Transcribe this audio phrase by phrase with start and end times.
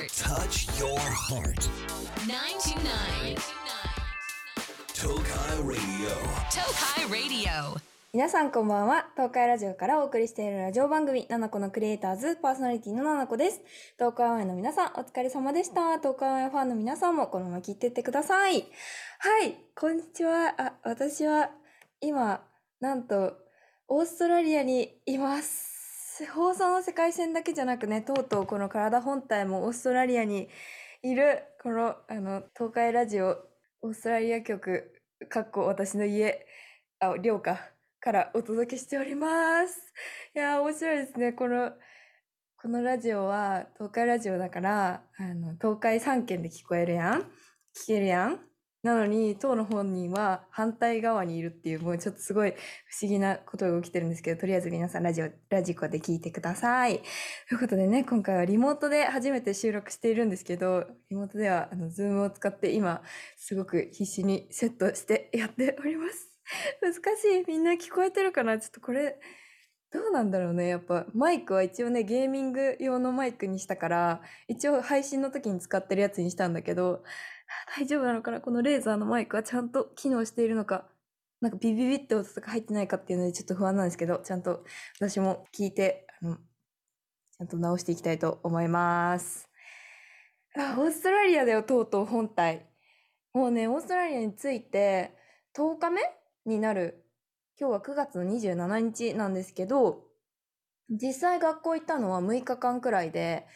[0.00, 0.08] heart.
[0.08, 1.68] Touch your heart.
[2.26, 3.36] 929
[4.94, 6.10] Tokai Radio.
[6.50, 7.76] Tokai Radio.
[8.12, 9.06] 皆さんこんばんは。
[9.14, 13.60] 東海ラジオからお送りしているラジオ番組、ナナコのクリエイターズ、パーソナリティのナナコです。
[13.98, 15.98] 東海オンエアの皆さん、お疲れ様でした。
[15.98, 18.66] 東海オンエアファンの皆さんもこのまま聞いてってください。
[19.18, 20.54] はい、こんにちは。
[20.56, 21.50] あ、私は、
[22.00, 22.42] 今、
[22.80, 23.34] なんと、
[23.86, 25.69] オーストラリアにいます。
[26.26, 30.48] 放送の世界線だけじゃなくね、とうとうこの体本体もオーストラリアに
[31.02, 33.36] いる、この、あの、東海ラジオ、
[33.82, 34.92] オーストラリア局、
[35.28, 36.46] かっこ私の家、
[36.98, 37.70] あ、寮か。
[38.00, 39.92] からお届けしております。
[40.34, 41.32] いやー、面白いですね。
[41.32, 41.72] この、
[42.56, 48.40] このラジオは、東海ラジオだから、あの、東海3県で聞こえるやん聞けるやん
[48.82, 57.00] なのに、当の本人は反対側にいるっていう、もうちょっとすごい不思議なことが起きてるんですけど、とりあえず皆さんラジオ、ラジコで聞いてください。
[57.48, 63.02] ということでね、今回はリモートで初めて収録しているんですけど、リモートでは、あの、ズームを使って今、
[63.36, 66.30] すごく必死にセットしてやっております。
[66.80, 67.44] 難しい。
[67.46, 68.58] みんな聞こえてるかな？
[68.58, 69.18] ちょっとこれ、
[69.92, 70.68] どうなんだろうね。
[70.68, 77.02] やっぱ、マイクは一応ね、ゲーミング用のマイクにしたから、一応配信の時に使ってるやつにしたんだけど、
[77.76, 78.40] 大丈夫なのかな？
[78.40, 80.86] この Razer のマイクはちゃんと機能しているのか、
[81.40, 84.64] なんかビビビって音とか入ってないかっていうのでちょっと不安なんですけど、ちゃんと
[84.98, 89.48] 私も聞いて、あの、ちゃんと直していきたいと思います。
[90.56, 92.66] あ、オーストラリアだよ、とうとう本体。
[93.32, 95.14] もうね、オーストラリアについて
[95.56, 96.02] 10日目
[96.44, 97.04] になる。
[97.58, 100.04] 今日は9月の27日なんですけど、
[100.88, 103.46] 実際学校行ったのは6日間くらいで、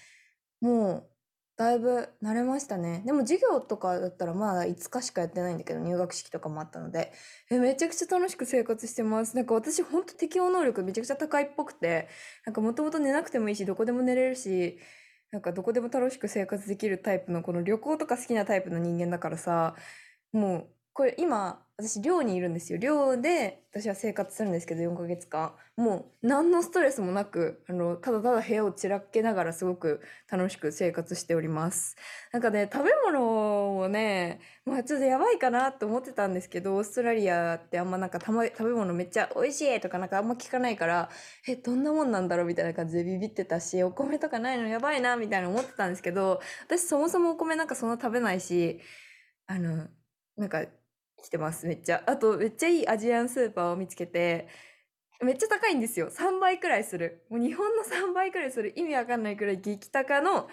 [0.60, 1.10] もう、
[1.56, 3.02] だいぶ慣れましたね。
[3.06, 7.12] でも授業とかだったらまだ5日しかやってないんだけど、入学式とかもあったので、
[7.48, 9.36] えめちゃくちゃ楽しく生活してます。
[9.36, 12.08] なんか私ほんと適応能力めちゃくちゃ高いっぽくて、
[12.44, 14.78] なんかもともと寝なくてもいいし、どこでも寝れるし、
[15.30, 19.76] なんかどこでも楽しく生活できるタイプの、この旅行とか好きなタイプの人間だからさ、
[20.32, 22.78] もう、これ今、私寮にいるんですよ。
[22.78, 25.56] 寮で私は生活するんですけど、4ヶ月間。
[25.76, 30.00] もう、何のストレスもなく、あの、ただただ部屋を散らけながらすごく
[30.30, 31.96] 楽しく生活しております。
[32.32, 41.10] なんかね、食べ物をね、まあちょっとやばいかなと思ってたんですけど、オーストラリアってあんまなんかたま、食べ物めっちゃ美味しいとかなんかあんま聞かないから、
[41.48, 48.80] え、どんなもんなんだろうみたいな感じでビビってたし、お米とかないのやばいなみたいな思ってたんですけど、私そもそもお米なんかそんな食べないし、
[49.48, 49.88] あの、
[50.36, 50.64] なんか、
[51.24, 52.02] 来てます、めっちゃ。
[52.06, 54.46] あと、めっちゃいいアジアンスーパーを見つけて、
[55.22, 56.10] めっちゃ高いんですよ。
[56.10, 57.24] 3倍くらいする。
[57.30, 58.74] もう日本の3倍くらいする。
[58.76, 60.48] 意味わかんないくらい激高の、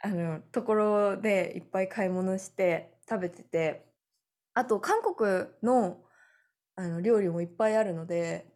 [0.00, 3.86] あの、ところでいっぱい買い物して食べてて、
[4.54, 5.98] あと、韓国の、
[6.76, 8.46] あの、料理もいっぱいあるので、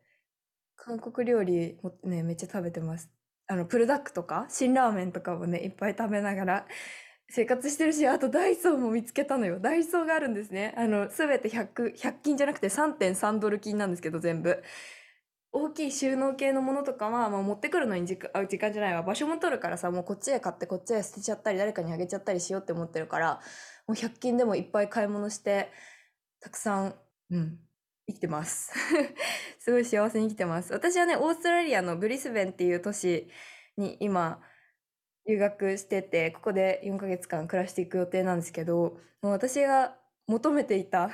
[0.77, 3.11] 韓国料理もね、めっちゃ食べてます。
[3.49, 6.67] あの、プルダックとか、辛ラーメンとかもね、いっぱい食べながら
[7.35, 9.59] 生活してるし、あとダイソーも見つけたのよ。
[9.59, 10.75] ダイソーがあるんですね。
[10.77, 14.63] あの、すべて100、100均じゃなくて3.3ドル金なんですけど、全部。
[15.51, 19.03] 大きい収納系のものとかは、まあ、持ってくるのに時間、時間じゃないわ。
[19.03, 23.41] 場所も取るからさ、もうこっちへ買ってこっちへ捨てちゃったり、誰かにあげちゃったりしようって思ってるから、
[23.87, 25.71] もう100均でもいっぱい買い物して、
[26.39, 26.95] たくさん、
[27.31, 27.59] うん、
[28.09, 28.73] 生きてます。
[29.59, 30.71] すごい幸せに生きてます。
[30.75, 33.31] 私はね、オーストラリアのブリスベンっていう都市
[33.79, 34.43] に今、
[35.27, 39.97] 留学してて、ここで4ヶ月間暮らしていく予定なんですけど、もう私が
[40.27, 41.11] 求めていた、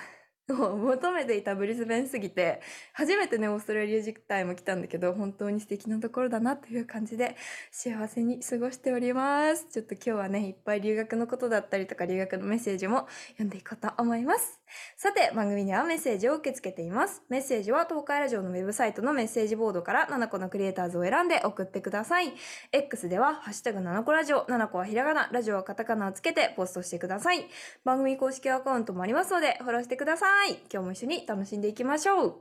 [0.49, 2.63] もう求めていたブリスベンすぎて、
[2.95, 7.37] 初めてね、オーストラリア自体も来たんだけど、本当に素敵なところだなという感じで、
[7.71, 9.67] 幸せに過ごしております。
[9.71, 14.61] ちょっと今日はね、いっぱい留学のことだったりとか、留学のメッセージも読んでいこうと思います。
[14.97, 17.23] さて、番組ではメッセージを受け付けています。
[17.29, 22.33] メッセージは東海ラジオのウェブサイトのメッセージボードから7個のクリエイターズを選んで送ってください。
[22.73, 27.47] X では、ハッシュタグ7個ラジオ、7個はひらがな、ラジオはカタカナをつけてポストしてください。
[27.85, 30.38] 番組公式アカウントもありますので、フォローしてください。
[30.47, 32.35] 今日も一緒に楽しんでいきましょう。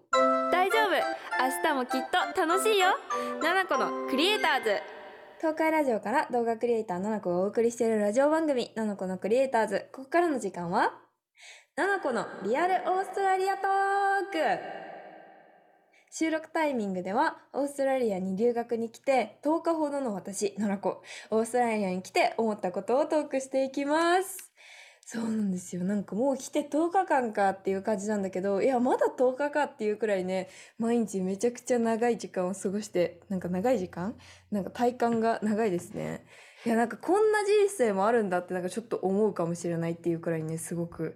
[0.52, 0.92] 大丈夫。
[0.92, 2.02] 明日もきっ
[2.36, 2.88] と楽しいよ。
[3.42, 4.82] 7個のクリエイターズ。
[5.40, 9.90] 東海ラジオから動画クリエイター7個がお送りしているラジオ番組7個のクリエイターズ。
[9.92, 10.94] ここからの時間は
[11.78, 13.68] ？7個のリアルオーストラリアトー
[14.32, 14.88] ク。
[16.12, 24.47] 収録タイミングではオーストラリアに留学に来て10日ほどの私7個オーストラリアに来て思ったことをトークしていきます。
[25.10, 25.86] そうなんですよ。
[25.86, 30.50] なんかもう来て10日間かっていう感じなんだけど、いや、まだ10日かっていうくらいね、
[30.80, 34.18] 毎日めちゃくちゃ長い時間を過ごして、なんか長い時間？
[34.52, 36.26] なんか体感が長いですね。
[36.66, 41.16] いや、なんかこんな人生もあるんだってなんかちょっと思うかもしれないっていうくらいね、すごく、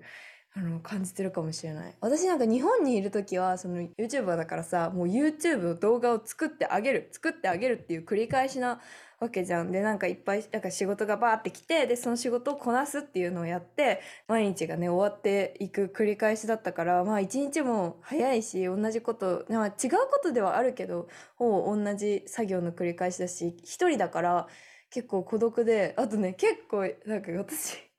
[0.54, 1.96] あの、感じてるかもしれない。
[2.02, 8.82] 私なんか日本にいる時は、その YouTuber だからさ、もう YouTube の動画を作ってあげる、作ってあげるっていう繰り返しな
[9.22, 9.72] わけじゃん。
[9.72, 21.08] で、なんかいっぱい、なんか仕事がバーってきて、で、その仕事をこなすっていうのをやって、毎日がね、終わっていく繰り返しだったから、まあ一日も早いし、同じこと、まあ違うことではあるけど、
[21.38, 24.48] ほぼ同じ作業の繰り返しだし、一人だから
[24.90, 27.91] 結構孤独で、あとね、結構、なんか私、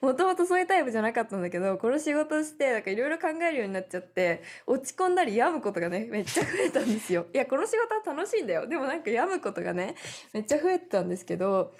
[0.00, 7.26] もともとそういうタイプじゃなかったんだけど、この仕事して、なんかいろいろ考えるようになっちゃって、落ち込んだり病むことがね、めっちゃ増えたんですよ。
[7.34, 8.66] いや、この仕事は楽しいんだよ。
[8.66, 9.96] でもなんか病むことがね、
[10.32, 11.74] めっちゃ増えてたんですけど、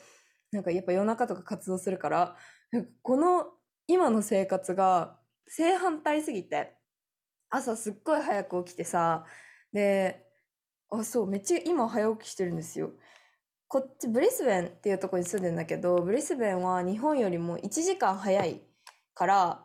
[0.50, 2.36] なんかやっぱ夜中とか活動するから、
[3.02, 3.52] この
[3.86, 6.76] 今の生活が正反対すぎて、
[7.50, 9.24] 朝すっごい早く起きてさ、
[9.72, 10.24] で、
[10.90, 12.92] あ、そう、めっちゃ今早起きしてるんですよ。
[13.74, 18.60] こっちブリスベンっていうとこに住んでんだけど、ブリスベンは日本よりも1時間早い
[19.14, 19.64] から、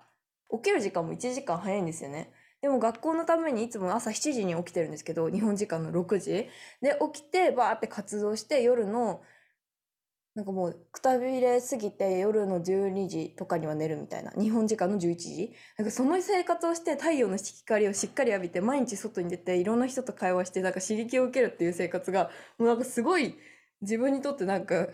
[0.50, 2.31] 起きる時間も1時間早いんですよね。
[2.59, 6.50] でも学校のためにいつも朝7時に起きてるんですけど、日本時間の6時。
[6.81, 9.21] で、起きてバーって活動して夜の、
[10.33, 14.31] なんかもうくたびれすぎて夜の12時とかには寝るみたいな。
[14.31, 15.53] 日本時間の11時。
[15.77, 23.38] なんかその生活をして太陽の光をしっかり浴びて毎日外に出ていろんな人と会話してなんか刺激を受けるっていう生活がもうなんかすごい
[23.81, 24.87] 自分にとってなんか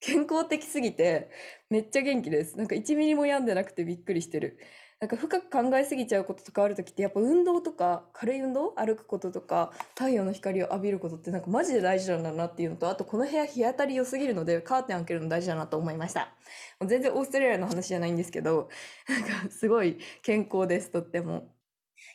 [0.00, 1.30] 健康的すぎて
[1.70, 2.56] めっちゃ元気です。
[2.58, 4.58] なんか1ミリも病んでなくてびっくりしてる。
[5.00, 8.72] なんか深く考えすぎちゃうこととかある時ってやっぱ運動とか軽い運動？
[8.76, 16.32] 歩くこととか太陽の光を浴びることってなんかマジで大事なんだなっていうのとあとこの部屋日当たり良すぎるのでカーテン開けるの大事だなと思いました。
[16.78, 18.68] もう全然オーストラリアの話じゃないんですけど
[19.08, 21.48] なんかすごい健康ですとっても。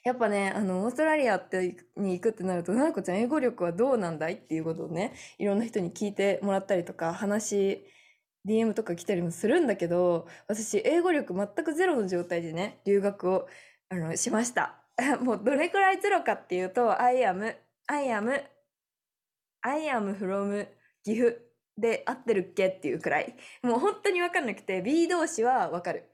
[0.07, 4.35] やっぱね、あの、オーストラリアってに行くってなると、ななこちゃん英語力はどうなんだい？
[4.35, 7.85] っていうことをね、いろんな人に聞いてもらったりとか、話、
[8.45, 13.49] DM とか来たりもするんだけど、私、英語力全くゼロの状態でね、留学を、
[13.89, 14.81] あの、しました。
[15.19, 17.53] もう、どれくらいゼロかっていうと、I am,
[17.87, 18.41] I am,
[19.59, 20.67] I am from
[21.03, 21.37] 岐阜
[21.77, 23.35] で合ってるっけっていうくらい。
[23.61, 26.09] もう本当にわかんなくて、B 動詞はわかる。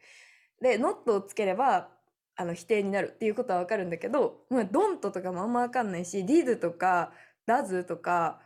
[0.60, 1.94] で、not をつければ、
[2.36, 7.12] あの、否定になるっていうことはわかるんだけど、もう don't とかもあんまわかんないし、did とか
[7.48, 8.42] does とか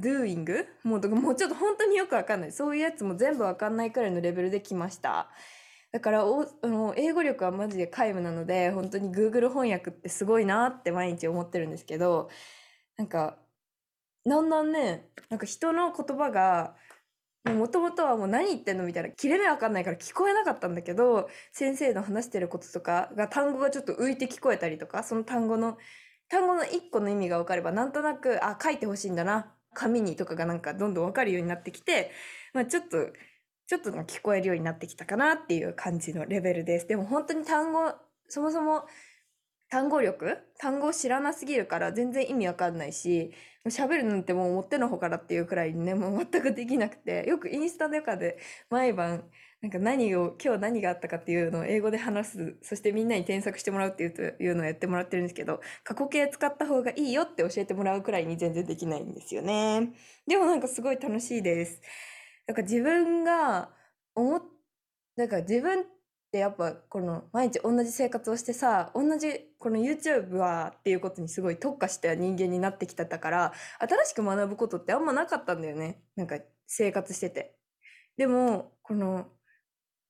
[0.00, 2.52] doing もうとかもうちょっと本当によくわかんない。
[2.52, 5.30] そういうやつも全部わかんないくらいのレベルで来ました。
[5.92, 12.30] だからおあの英語力はマジで皆無なので本当に Google 翻訳ってすごいなって毎日思ってるんですけど
[12.96, 13.36] なんか
[14.24, 16.76] だんだんねなんか人の言葉が
[17.44, 25.76] もともとはもう何言ってんのみたいな切れ目わかんないから聞こえなかったんだけど先生の話してることとかが単語がちょっと浮いて聞こえたりとかその単語の
[26.28, 32.12] 単語の一個の意味が分かればなんとなくあ書いてほしいんだな紙にとかがなんかどんどん分かるようになってきて、
[32.54, 33.08] まあ、ちょっと
[33.66, 36.86] ちょっと聞こえるようになってきたかなっていう感じのレベルです。
[36.86, 37.92] でも本当に単語
[38.28, 38.84] そもそも
[39.72, 40.36] 単語力？
[40.58, 43.32] 単語を知らなすぎるから全然意味わかんないし
[43.66, 48.36] 喋るなんてもうもってのほかだっていうくらいねもう全くできなくてよくインスタとかで
[48.68, 49.24] 毎晩
[49.62, 59.94] なんか何を今日何があったかっていうのを英語で話すそしてみんなに添削してもらうっていうというのをやってもらってるんですけど過去形使った方がいいよって教えてもらうくらいに全然できないんですよね。
[60.26, 61.80] でもなんかすごい楽しいです。
[62.46, 63.70] なんか自分が
[64.14, 64.42] 思っ
[65.16, 65.86] なんか自分
[66.32, 76.00] ってやっぱこの毎日同じ生活をしてさ同じこの YouTuber っていうことにすごい特化した人間になってきてたから新しく学ぶことってあんまなかったんだよね。
[76.16, 77.54] なんか生活してて。
[78.16, 79.26] でもこの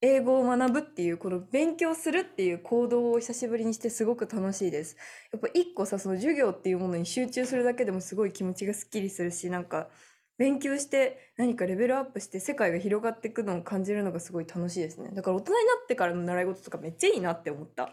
[0.01, 4.97] 英語を学ぶっていうこの勉強するっていう行動を久しぶりにしてすごく楽しいです。
[5.33, 9.89] やっぱ一個さその授業っていうものに集中するだけでもすごい気持ちがすっきりするしなんか
[10.43, 15.11] 勉強して何かレベルアップして世界が広がっていくのを感じるのがすごい楽しいですね。
[15.15, 17.93] だから大人になってからの習い事とかめっちゃいいなって思った。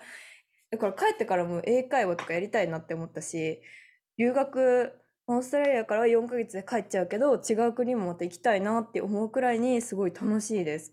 [0.72, 3.62] だから帰ってからも英会話とかやりたいなって思ったし
[4.18, 4.94] 留学
[5.28, 10.92] オーストラリアからは4ヶ月で帰っちゃうけど違う国もまた行きたいなって思うくらいにすごい楽しいです。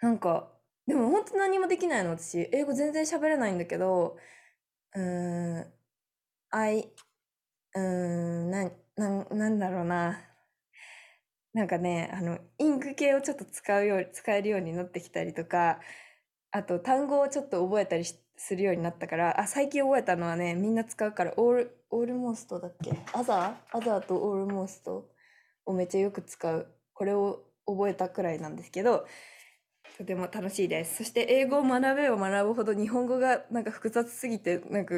[0.00, 0.52] なんか
[0.86, 2.48] でも本当何もできないの私。
[2.52, 4.16] 英語全然喋れないんだけど
[4.94, 5.74] うーん
[6.50, 6.92] I
[7.74, 10.29] うーんなななんだろうな。
[11.52, 15.80] なんかねあのインク系をちょっと使うよう使えるようになってきたりとか
[16.52, 22.92] あと単語をちょっと覚えたりしするようになったからあ最近覚えたのはねみんな使うからオールオールモーストだっけ？
[23.12, 23.78] アザー？
[23.78, 25.10] アザーとオールモースト
[25.66, 26.66] をめっちゃよく使う。
[26.94, 29.06] これを覚えたくらいなんですけど
[29.98, 30.98] とても楽しいです。
[30.98, 34.94] そして英語を学べば学ぶほど日本語がなんか複雑すぎてなんか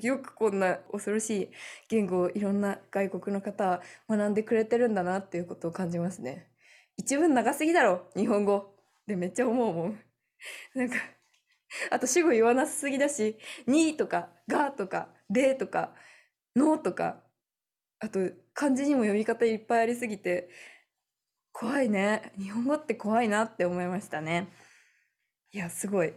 [0.00, 1.50] よくこんな恐ろしい
[1.88, 6.48] 言語をいろんな外国の方は学んでくれてるんだなっていうことを感じますね
[6.96, 8.74] 一文長すぎだろ日本語
[9.06, 10.00] でめっちゃ思うもん
[10.74, 10.96] なんか
[11.90, 15.94] あと主語言わなすぎだし、にとか、がとか、でとか、
[16.56, 17.22] のとか、
[17.98, 18.20] あと
[18.54, 20.50] 漢字にも読み方いっぱいありすぎて、
[21.52, 22.32] 怖いね。
[22.38, 24.48] 日本語って怖いなって思いましたね。
[25.52, 26.14] いや、すごい。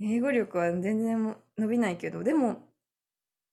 [0.00, 2.69] 英語力は全然伸びないけど、でも、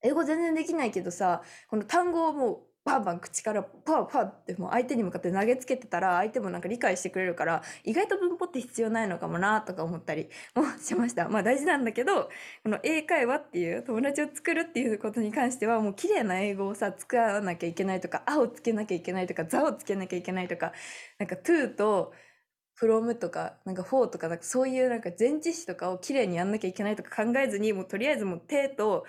[0.01, 11.27] 英語全然できないけどさ、この単語をもうバンバン口からパワーパーってもう相手に向かって投げつけてたら相手もなんか理解してくれるから意外と文法って必要ないのかもなとか思ったり もしました。
[11.27, 12.30] まあ大事なんだけど、
[12.63, 20.72] この英会話っていう友達を作るっていうことに関してはもう綺麗な英語をさ、使わなきゃいけないとか、あをつけなきゃいけないとか、ざをつけなきゃいけないとか、
[21.20, 22.13] なんか to と
[22.80, 29.06] from とか、なんか for とか、なんかそういうなんか前置詞とかを綺麗にやんなきゃいけないとか考えずに、もうとりあえずもう手と、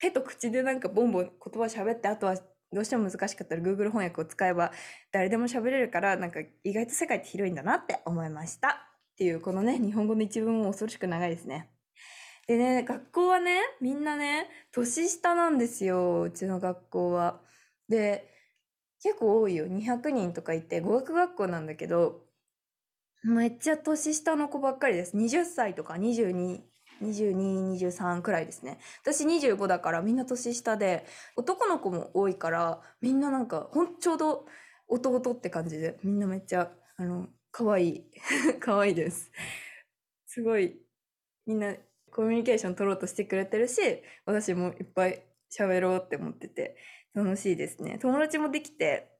[0.00, 2.36] 手と口でなんかボンボン言葉喋って、あとは
[2.72, 4.72] どうしても難しかったら Google 翻訳を使えば
[5.12, 8.68] 誰でも喋れるから、なんか意外と世界って広いんだなって思いました。
[8.68, 11.70] っていう、このね、日本語の一文も恐ろしく長いですね。
[12.46, 17.40] でね、学校はね、みんなね、年下なんですよ、うちの学校は。
[17.88, 18.30] で、
[19.02, 19.66] 結構多いよ。
[19.66, 22.24] 200人とかいて、語学学校なんだけど、
[23.22, 25.16] めっちゃ年下の子ばっかりです。
[25.16, 26.60] 20歳とか22、
[27.00, 28.78] 22、23くらいですね。
[29.02, 34.46] 私25だからみんな年下で、男の子も多いから、みんななんか、ほん、ちょうど
[34.88, 38.10] 弟って感じで、みんなめっちゃ、あの、可愛い。
[38.60, 39.30] 可愛いです。
[40.26, 40.80] すごい、
[41.46, 41.74] みんな
[42.10, 43.80] コミュニケーション取ろうとしてくれてるし、
[44.24, 46.76] 私もいっぱい喋ろうって思ってて、
[47.14, 47.98] 楽しいですね。
[47.98, 49.10] 友達もできて、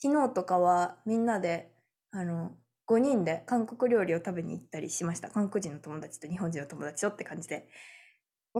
[0.00, 1.72] 昨日とかはみんなで、
[2.10, 2.56] あの、
[2.88, 5.28] 5人で韓国料理を食べに行ったりしました。
[5.30, 7.68] 韓国人の友達と日本人の友達とって感じで。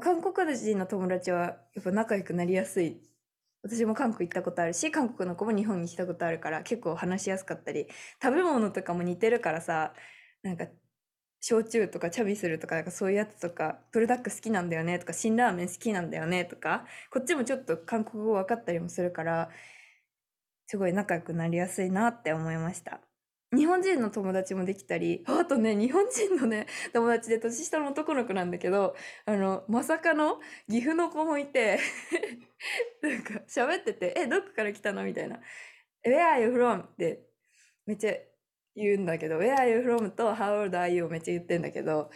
[0.00, 1.38] 韓国人の友達は
[1.74, 3.00] やっぱ仲良くなりやすい。
[3.62, 7.88] 私も韓国行ったことあるし、韓国の子も日本に来たことあるから結構話しやすかったり、
[8.22, 9.94] 食べ物とかも似てるからさ、
[10.42, 10.66] なんか、
[11.40, 19.50] 焼酎とかチャビするとか、なんかそういうやつとか、プルダック好きなんだよねとか、辛ラーメン好きなんだよねとか、こっちもちょっと韓国語分かったりもするから、
[20.68, 23.07] すごい仲良くなりやすいなって思いました。
[23.54, 30.38] 日本人の友達もできたり、 あとね、日本人のね、 友達で年下の男の子なんだけど、あの、まさかの
[30.68, 31.78] 岐阜の子もいて、
[33.02, 35.02] なんか喋ってて、え、どこから来たの？
[35.04, 35.40] みたいな。
[36.04, 36.84] Where are you from?
[36.84, 37.26] って
[37.86, 38.14] めっちゃ
[38.76, 40.10] 言うんだけど、Where are you from?
[40.10, 41.04] と How old are you?
[41.04, 42.10] をめっちゃ言ってんだけど、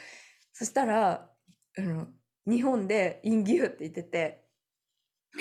[0.53, 1.31] そしたら、
[1.79, 2.09] あの、
[2.47, 4.45] 日本で in 岐阜って言ってて、
[5.39, 5.41] え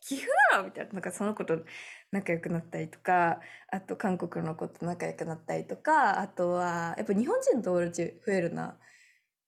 [0.00, 0.64] 岐阜なの？
[0.66, 0.92] みたいな。
[0.92, 1.64] なんかその子と
[2.12, 8.78] 仲良くなったりとか、あと韓国の子と仲良くなったりとか、あとは、やっぱ日本人の友達増えるな。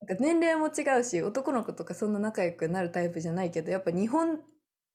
[0.00, 4.38] なんか年齢も違うし、男の子とかそんな仲良くなるタイプじゃないけど、やっぱ日本っ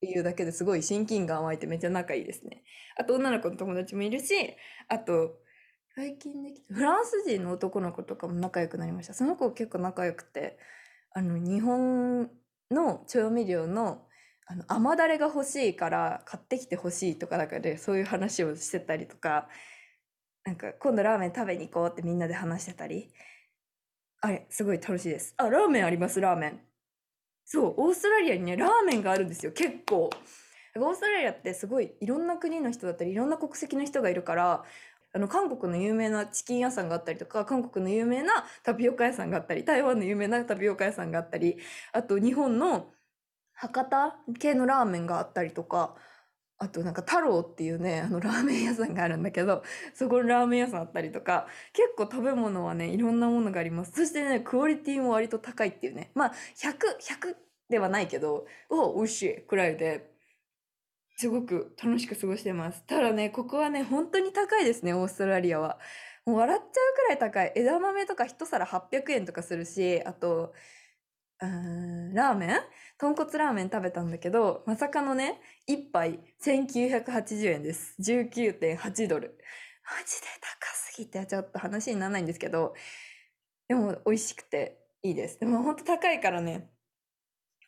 [0.02, 2.64] ていうだけですごい親近感湧いてめっちゃ仲いいですね。
[2.98, 4.34] あと女の子の友達もいるし、
[4.88, 5.38] あと、
[5.96, 9.14] 最近できた、フランス人の男の子とかも仲良くなりました。
[9.14, 10.58] その子結構仲良くて、
[11.14, 12.30] あの、日本
[12.72, 14.08] の調味料の
[14.52, 19.48] あの甘だれが欲しいから買ってきて欲しいとかだからでそういう話をしてたりとか
[20.44, 23.14] なんか今度ラーメン食べに行こうってみんなで話してたり。
[24.22, 25.34] あれすごい楽しいです。
[25.38, 26.60] あラーメンありますラーメン。
[27.46, 30.10] そうオーストラリアにねラーメンがあるんですよ結構。
[30.76, 34.64] オーストラリアってすごいいろんな国の人だったりいろんな国籍の人がいるから
[35.14, 41.58] あの韓国の有名なチキン屋さんがあったりとか韓国の有名なタピオカ屋さんがあったり台湾の有名なタピオカ屋さんがあったり
[41.92, 42.92] あと日本の
[43.60, 45.96] 博多系のラーメンがあったりとか、
[46.58, 49.64] あとなんか太郎っていうね、あのラーメン屋さんがあるんだけど、
[49.94, 53.92] そこのラーメン屋さんあったりとか、結構食べ物はね、いろんなものがあります。
[53.92, 56.12] そしてね、クオリティも割と高いっていうね。
[56.16, 57.36] まあ、100、100
[57.70, 60.10] ではないけど、お、美味しいくらいで、
[61.18, 62.86] すごく楽しく過ごしてます。
[62.86, 65.80] ただね、ここはね、本当に高いですね、オーストラリアは。
[66.26, 67.52] もう笑っちゃうくらい高い。
[67.56, 72.50] 枝豆とか一皿800円とかするし、あと、ーラーメン？
[72.98, 77.96] 豚骨ラーメン食べたんだけど、まさかのね、一杯1980円です。
[78.02, 79.38] 19.8ドル。
[79.86, 82.74] マジで高すぎてちょっと話にならないんですけど、
[83.68, 85.40] でも美味しくていいです。
[85.40, 86.70] でもほんと高いからね、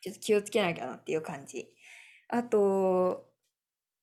[0.02, 1.68] ちょっと気をつけなきゃなっていう感じ。
[2.28, 3.26] あと、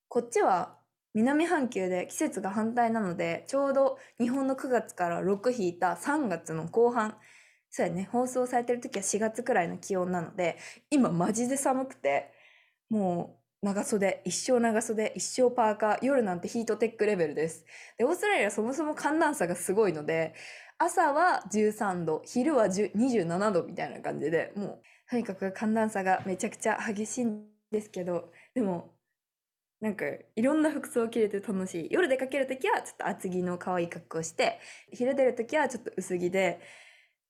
[0.07, 0.77] こっちは
[1.13, 7.17] 南半球で季節が反対なので、ちょうど日本の9月から6引いた3月の後半、
[7.69, 10.57] そうやね、放送されてる時は4月くらいの気温なので、
[10.89, 12.31] 今マジで寒くて、
[12.89, 17.65] もう長袖、一生長袖、一生パーカー、夜なんてヒートテックレベルです。
[17.97, 20.33] で、オーストラリアそもそも寒暖差がすごいので、
[20.77, 28.95] 朝は13度、昼は27度みたいな感じで、もう、とにかく寒暖差がめちゃくちゃ激しいんですけど、でも、
[29.81, 31.87] なんか、いろんな服装を着れて楽しい。
[31.91, 34.59] 夜出かけるときはちょっと厚着の可愛い格好して、
[34.91, 36.59] 昼出るときはちょっと薄着で、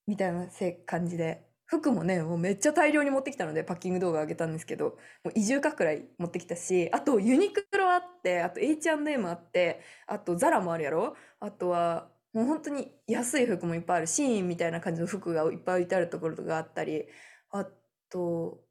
[0.10, 11.16] みたいなせ感じで、服もね、もうめっちゃ大量に持ってきたので、パッキング動画上げたんですけど、もう移住かくらい持ってきたし、あとユニクロあって、あと H&M あって、あとザラもあるやろ？
[11.40, 14.08] あとは、もう本当に安い服もいっぱいある。
[14.08, 17.06] シーンみたいな感じの服がいっぱい置いてあるところがあったり、
[17.52, 17.68] あ
[18.10, 18.64] と、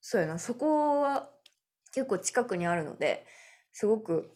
[0.00, 1.30] そうやな、そこは
[1.92, 3.26] 結構近くにあるので、
[3.72, 4.30] すごく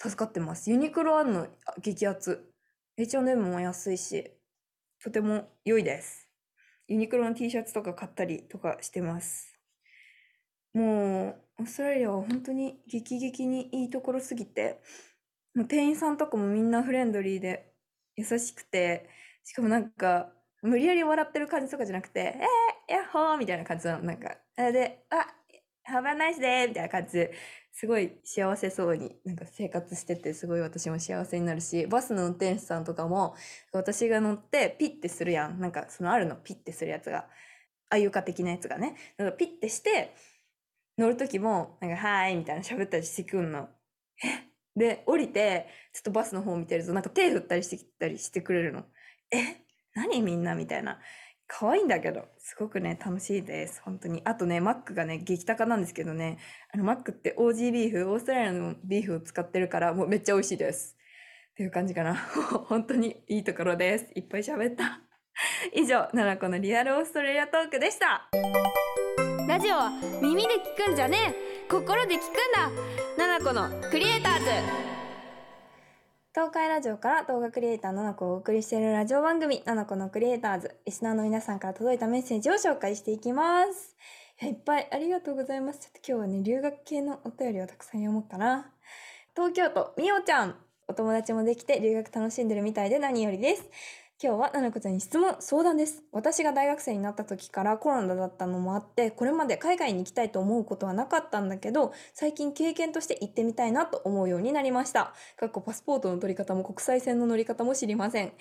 [0.00, 0.70] 助かってます。
[0.70, 1.46] ユニクロあるの
[1.82, 2.50] 激アツ。
[2.96, 4.32] H&M も安いし、
[5.02, 6.28] とても良いです。
[6.88, 9.58] ユニクロの T シャツとか買ったりとかしてます。
[10.72, 14.80] もう、オーストラリアは本当に激激にいいところすぎて、
[15.54, 17.72] もう店員さんとかもみんなフレンドリーで
[18.16, 19.08] 優しくて、
[19.42, 22.36] しかもなんか、無理やり笑ってる感じとかじゃなくて、
[22.88, 24.02] えー、やっほーみたいな感じなの。
[24.04, 25.26] なんか、あで、あ、
[25.88, 26.68] Have a nice day!
[26.68, 27.28] みたいな感じ
[27.72, 33.34] すごい幸せそうになんか生活しててすごい私も幸せになるしバスの運転手さんとかも
[33.72, 37.26] 私が乗ってピッてするやんなんかそのあるのピッてするやつが
[37.90, 40.14] あゆか的なやつがねなんかピッてして
[40.98, 43.68] 乗る時もなんか「はーい」みたいな喋ったりしてくんの。
[44.74, 48.84] で降りてちょっとバスの方見てるとなんか手振ったりしてきたりしてくれるの。
[49.30, 49.64] え？
[49.94, 50.54] 何みんな？
[50.54, 50.98] みたいな。
[51.48, 53.80] 可愛いんだけど、すごくね、楽しいです。
[53.84, 54.20] 本当に。
[54.24, 56.38] あとね、マックがね、激高なんですけどね、
[56.72, 60.96] あの、マックって OG ビーフ、オーストラリアのビーフを使ってるから、もうめっちゃ美味しいです。
[61.52, 62.14] っていう感じかな。
[62.68, 64.10] 本当にいいところです。
[64.14, 65.00] いっぱい喋った。
[65.72, 68.28] 以上、奈々子のリアルオーストラリアトークでした。
[69.46, 71.34] ラジオは耳で聞くんじゃね
[71.64, 72.70] え心で聞くんだ
[73.16, 75.05] 七子のクリエイターズ
[76.36, 80.76] 東海ラジオから動画クリエイターのなこをお送りしているラジオ番組、ななこのクリエイターズ。
[80.84, 83.96] リスナーの皆さんから届いたメッセージを紹介していきます。
[84.42, 85.78] いいっぱいありがとうございます。
[85.80, 88.70] ちょっと今日はね、留学系のお便りをたくさん読もうかな。
[89.34, 90.56] 東京都、みおちゃん。
[90.86, 93.70] お友達もできて留学楽しんでるみたいで何よりです。
[94.18, 96.02] 今日はななこちゃんに質問、相談です。
[96.10, 105.12] 私が大学生になった時からコロナだったのもあって、これまで海外に行きたいと思うことはなかったんだけど、最近経験として行ってみたいなと思うようになりました。
[105.36, 108.32] かっこパスポートの取り方も国際線の乗り方も知りません。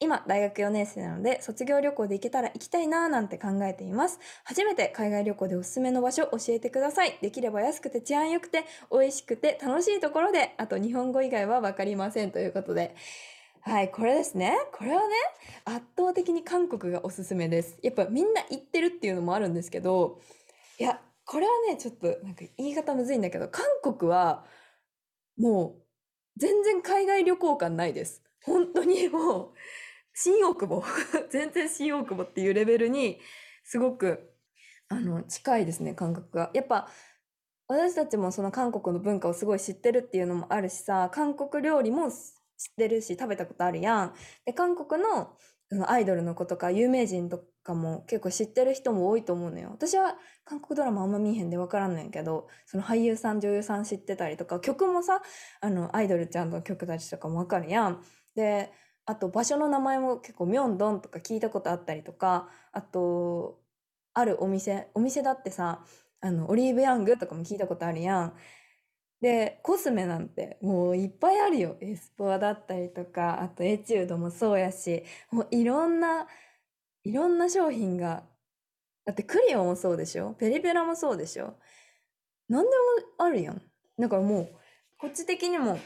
[0.00, 4.18] 今、大学4年生なので、卒業旅行で行けたら行きたいなーなんて考えています。
[4.42, 7.16] 初めて海外旅行でおすすめの場所教えてください。
[7.22, 12.96] できれば安くて治安良くて、美味しくて楽しいところで、あと日本語以外はわかりませんということで。
[13.62, 14.56] はい、これですね。
[14.72, 15.14] これはね、
[15.66, 17.78] 圧倒的に韓国がおすすめです。
[17.82, 20.18] やっぱみんな行ってるっていうのもあるんですけど、
[20.78, 24.46] いや、これはね、ちょっとなんか言い方むずいんだけど、韓国は
[25.36, 25.82] もう
[26.38, 28.22] 全然海外旅行感ないです。
[28.44, 29.52] 本当にもう、
[30.14, 30.82] 新大久保、
[31.30, 33.20] 全然新大久保っていうレベルに
[33.64, 34.32] すごく
[34.88, 36.50] あの近いですね、感覚が。
[36.54, 36.88] やっぱ
[37.68, 42.10] 私たちもその韓国の文化をすごい知ってるっていうのもあるしさ、韓国料理も
[42.60, 44.14] 知ってるし食べたことあるやん。
[44.44, 45.34] で、韓国の
[45.86, 49.70] アイドルの子とか有名人とかも結構知ってる人も多いと思うのよ。
[49.70, 55.22] 私は韓国ドラマあんま見えへんでわからんのやけど、その俳優さん女優さん知ってたりとか、曲もさ、
[55.62, 58.02] あのアイドルちゃんの曲たちとかもわかるやん。
[58.34, 58.70] で、
[59.06, 63.58] あと場所の名前も結構ミョンドンとか聞いたことあったりとか、あと、
[64.12, 65.84] あるお店、お店だってさ、
[66.20, 68.34] あの、オリーブヤングとかも聞いたことあるやん。
[69.20, 71.76] で、コスメなんてもういっぱいあるよ。
[71.80, 76.26] エスポアだったりとか、あとエチュードもそうやし、もういろんな、
[77.04, 78.24] いろんな商品が、
[79.04, 80.34] だってクリオもそうでしょ？
[80.34, 81.54] ペリペラもそうでしょ？
[82.48, 82.68] 何で
[83.18, 83.62] もあるやん。
[83.98, 84.48] だからもう、
[84.98, 85.78] こっち的にも、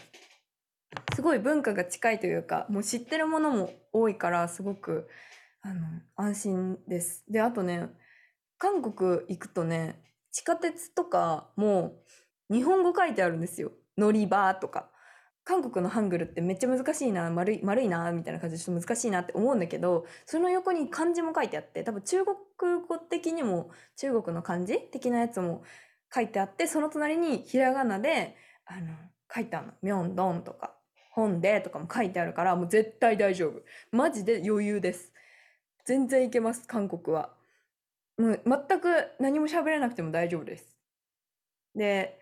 [1.15, 5.09] すごい文化が近いというか、もう知ってるものも多いから、すごく、
[5.63, 5.81] あの、
[6.17, 7.25] 安心です。
[7.29, 7.89] で、あとね、
[8.59, 12.03] 韓国行くとね、地下鉄とかも
[12.51, 13.73] 日本語書いてあるんですよ。
[13.97, 14.91] 乗り場とか。
[15.45, 22.37] 韓国のハングルってめっちゃ難しいな、丸い、丸いな、みたいな感じでちょっと難しいなって思うんだけど、その横に漢字も書いてあって、多分中国
[22.89, 25.63] 語的にも中国の漢字的なやつも
[26.13, 28.95] 書いてあって、その隣にひらがなで、あの、
[29.33, 29.73] 書いてあるの。
[29.83, 30.75] ミョンドンとか、
[31.11, 33.63] 本でとかも書いてあるから、もう絶対大丈夫。
[33.91, 35.13] マジで余裕です。
[35.85, 37.35] 全然いけます、韓国は。
[38.17, 38.89] もう全く
[39.21, 40.75] 何も喋れなくても大丈夫です。
[41.75, 42.19] で、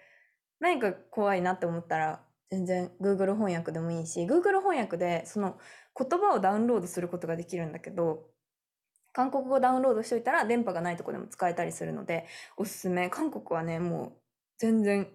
[0.63, 5.59] 何か怖いなって思ったら、全然 Google 翻訳でもいいし、Google 翻訳でその
[5.99, 8.31] 言葉をダウンロードすることができるんだけど、
[9.13, 13.11] 韓国語ダウンロードしといたら電波がないとこでも使えたりするので、おすすめ。
[13.11, 14.13] 韓国はね、もう
[14.59, 15.09] 全然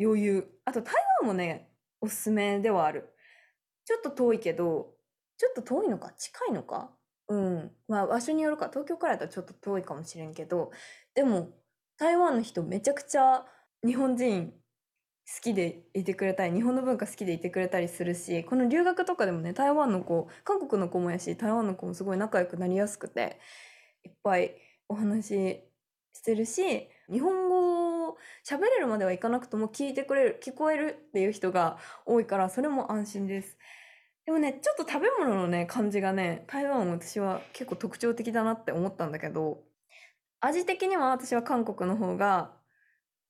[0.00, 0.46] 余裕。
[0.64, 1.68] あと台湾もね、
[2.00, 3.12] おすすめではある。
[3.84, 4.94] ちょっと遠いけど、
[5.36, 6.12] ちょっと遠いのか？
[6.16, 6.92] 近いのか？
[7.28, 7.72] うん。
[7.88, 10.70] まあ場所によるか、東京からだとちょっと遠いかもしれんけど、
[11.14, 11.48] でも
[11.98, 13.44] 台湾の人めちゃくちゃ
[13.84, 14.54] 日本人
[15.26, 23.38] 好きでいてくれたり、日本の文化好きでいてくれたりするし、この留学とかでもね、台湾の子、韓国の子もやし、台湾の子もすごい仲良くなりやすくて、
[24.04, 24.56] いっぱい
[24.88, 25.60] お話し
[26.14, 33.56] してるし、日本語を喋れるまではいかなくとも聞いてくれる、聞こえるっていう人が多いから、それも安心です。
[34.24, 39.62] でもね、ちょっと食べ物のね、感じがね、台湾私は結構特徴的だなって思ったんだけど、
[40.40, 42.52] 味的には私は韓国の方が、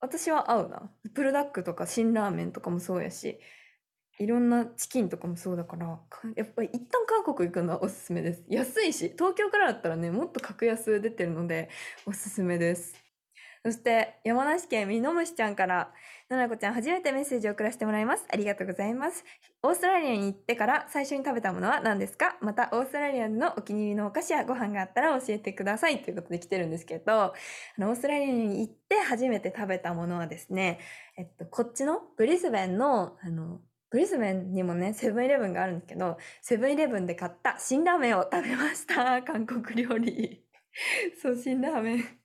[0.02, 0.90] 私は合うな。
[1.14, 3.38] プルダックとか辛ラーメンとかもそうやし、
[4.18, 6.00] いろんなチキンとかもそうだから、
[6.36, 8.44] やっぱり一旦韓国行くのはおすすめです。
[8.48, 11.70] 安いし、東京からだったらね、もっと格安出てるので、
[12.04, 13.11] おすすめです。
[13.64, 15.92] そして、山梨県みのむしちゃんから、
[16.28, 18.26] ななこちゃん初めてメッセージを送らせてもらいます。
[18.32, 19.24] ありがとうございます。
[19.62, 22.36] オーストラリアに行ってから最初に食べたものは何ですか？
[22.40, 26.02] また、オーストラリアのお気に入りのお菓子やご飯があったら教えてください。
[26.02, 27.32] ということで来てるんですけど、あ
[27.78, 30.80] の、オーストラリアに行って初めて食べたものはですね、
[31.16, 39.22] えっと、こっちのブリスベンの、あの、ブリスベンにもね、セブンイレブンがあるんですけど、セブンイレブンで買った辛ラーメンを食べました。
[39.22, 40.44] 韓国料理。
[41.22, 42.21] そう、辛ラーメン。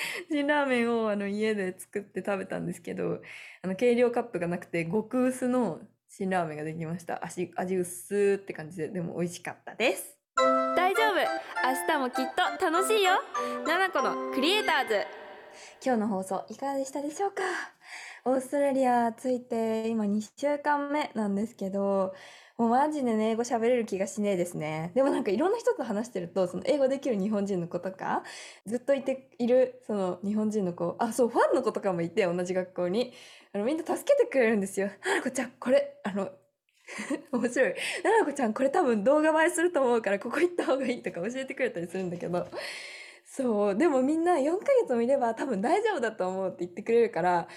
[0.30, 3.20] 辛ラーメンをあの家で作って食べたんですけど、
[3.62, 5.80] あの計量カップがなくて極薄の
[6.16, 7.24] 辛ラーメンができました。
[7.24, 10.16] 味、味薄って感じで、でも美味しかったです。
[10.36, 13.14] 大丈夫明日もきっと楽しいよ
[13.66, 15.04] ななこのクリエイターズ
[15.84, 17.42] 今日の放送いかがでしたでしょうか？
[18.24, 22.14] オーストラリア着いて今2週間目なんですけど、
[22.58, 24.90] もうマジでね、英語喋れる気がしねえですね。
[24.96, 28.24] でもなんかいろんな人と話してると、その英語できる日本人の子とか、
[28.66, 33.12] ずっといているその日本人の子、あ、そう、ファンの子とかもいて、同じ学校に。
[33.54, 34.90] あの、みんな助けてくれるんですよ。
[35.06, 36.30] ななこちゃん、これ、あの、
[37.30, 37.74] 面白い。
[38.02, 42.48] ななこちゃん、これ多分動画映えすると思うから、ここ行った方がいいとか教えてくれたりするんだけど。
[43.24, 43.76] そう。
[43.76, 47.48] でもみんな4ヶ月もいれば多分大丈夫だと思うって言ってくれるから、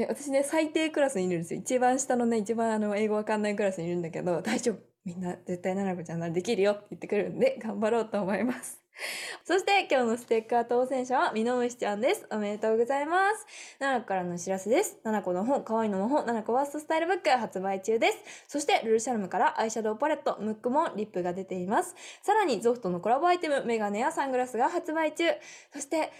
[0.00, 1.60] いや、私ね、最低クラスにいるんですよ。
[1.60, 4.78] 一番下のね、一番あの、英語わかんないクラスにいるんだけど、大丈夫。
[5.04, 8.80] みんな絶対ななこちゃんならできるよって言ってくるんで、頑張ろうと思います。
[9.44, 12.26] そして今日のステッカー当選者はみのむしちゃんです。
[12.30, 13.46] おめでとうございます。
[13.78, 14.98] ななこからのお知らせです。
[15.04, 18.18] ななこの本、かわいいのの本、ななこワーストスタイルブック発売中です。
[18.48, 21.94] そして、ルルシャルムからアイシャドウパレット、ムックモン、リップが出ています。
[22.22, 25.24] さらに、ゾフトのコラボアイテム、メガネやサングラスが発売中。
[25.72, 26.10] そして、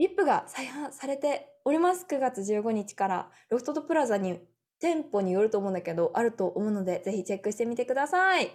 [0.00, 2.06] リップが再販されております。
[2.08, 4.40] 9月15日から、ロフトとプラザに
[4.80, 8.50] 店舗によると思うんだけど、あると思うので、ぜひチェックしてみてください。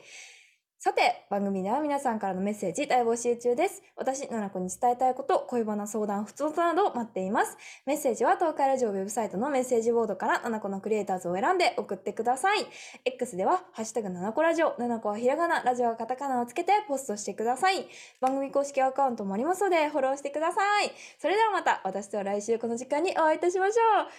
[0.78, 3.82] さて、番組では皆さんからのメッセージ大募集中です。
[3.96, 7.58] 私、ななこに伝えたいこと、恋バナ相談、普通など待っています。
[7.88, 12.68] メッセージは東海ラジオウェブサイトのメッセージボードから、ななこのクリエイターズを選んで送ってください。
[13.04, 17.88] X では、ハッシュタグななこラジオ、ななこはひらがな、ラジオはカタカナをつけてポストしてください。
[18.22, 20.92] 番組公式アカウントもありますので、フォローしてください。
[21.18, 23.88] それではまた、私とは来週この時間にお会いいたしましょう。
[23.88, 24.12] うわ、ど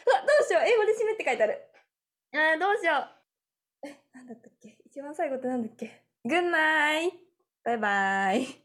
[0.42, 1.62] うしよう英語で締めって書いてある。
[2.32, 3.06] あー、どうしよ
[3.84, 3.86] う。
[3.86, 4.78] え、なんだったっけ？
[4.86, 6.05] 一番最後ってなんだっけ？
[6.26, 7.12] ?Good night!
[7.64, 8.62] バイバイ。